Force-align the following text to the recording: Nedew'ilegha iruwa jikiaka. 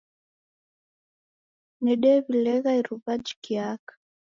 Nedew'ilegha 1.83 2.69
iruwa 2.79 3.13
jikiaka. 3.25 3.93